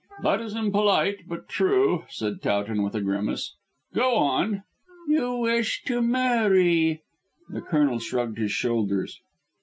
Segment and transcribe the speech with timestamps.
[0.23, 3.53] "That is impolite, but true," said Towton with a grimace.
[3.93, 4.63] "Go on."
[5.07, 7.03] "You wish to marry."
[7.49, 9.21] The Colonel shrugged his shoulders.